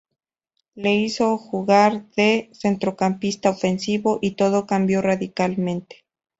Le 0.73 0.95
hizo 0.95 1.37
jugar 1.37 2.09
de 2.15 2.49
centrocampista 2.53 3.51
ofensivo 3.51 4.17
y 4.19 4.31
todo 4.31 4.65
cambió 4.65 5.03
radicalmente. 5.03 5.97